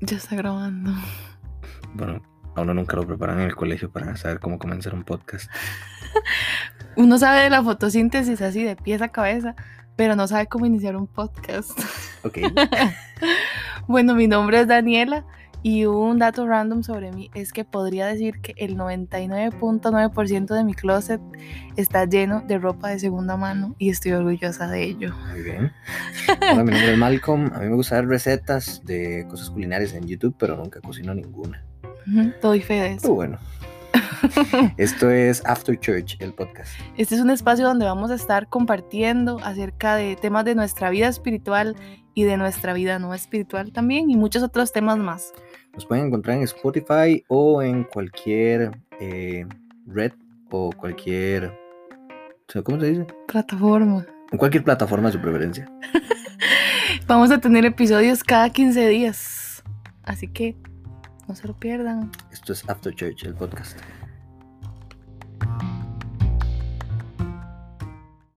[0.00, 0.92] Ya está grabando.
[1.94, 2.22] Bueno,
[2.54, 5.50] a uno nunca lo preparan en el colegio para saber cómo comenzar un podcast.
[6.96, 9.54] Uno sabe de la fotosíntesis así de pies a cabeza,
[9.96, 11.78] pero no sabe cómo iniciar un podcast.
[12.24, 12.38] Ok.
[13.86, 15.24] Bueno, mi nombre es Daniela
[15.62, 20.74] y un dato random sobre mí es que podría decir que el 99.9% de mi
[20.74, 21.20] closet
[21.76, 25.14] está lleno de ropa de segunda mano y estoy orgullosa de ello.
[25.30, 25.72] Muy bien.
[26.40, 27.50] Hola, mi nombre es Malcolm.
[27.54, 31.62] A mí me gusta ver recetas de cosas culinarias en YouTube, pero nunca cocino ninguna.
[32.06, 33.14] Ujú, Doy fe de Pero eso.
[33.14, 33.38] bueno.
[34.76, 36.70] Esto es After Church, el podcast.
[36.96, 41.08] Este es un espacio donde vamos a estar compartiendo acerca de temas de nuestra vida
[41.08, 41.74] espiritual
[42.14, 45.32] y de nuestra vida no espiritual también y muchos otros temas más.
[45.80, 48.70] Nos pueden encontrar en Spotify o en cualquier
[49.00, 49.46] eh,
[49.86, 50.12] red
[50.50, 51.58] o cualquier...
[52.62, 53.06] ¿Cómo se dice?
[53.26, 54.04] Plataforma.
[54.30, 55.72] En cualquier plataforma de su preferencia.
[57.06, 59.64] Vamos a tener episodios cada 15 días.
[60.02, 60.54] Así que
[61.26, 62.12] no se lo pierdan.
[62.30, 63.78] Esto es After Church, el podcast.